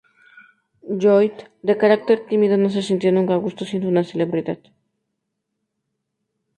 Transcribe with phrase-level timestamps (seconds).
[1.03, 1.35] Lloyd,
[1.67, 4.57] de carácter tímido, no se sintió nunca a gusto siendo una celebridad.